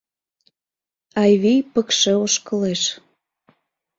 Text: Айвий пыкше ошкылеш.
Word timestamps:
Айвий 1.21 1.59
пыкше 1.73 2.13
ошкылеш. 2.25 2.81